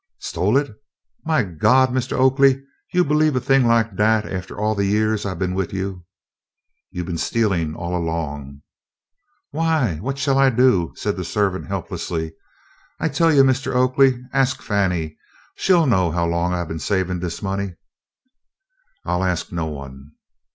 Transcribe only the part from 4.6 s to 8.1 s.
de yeahs I been wid you?" "You 've been stealing all